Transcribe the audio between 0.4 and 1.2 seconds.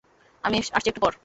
আমি আসছি একটু পর।